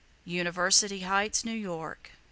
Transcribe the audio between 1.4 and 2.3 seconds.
New York, W.